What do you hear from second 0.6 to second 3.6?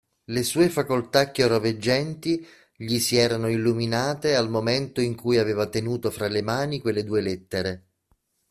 facoltà chiaroveggenti gli si erano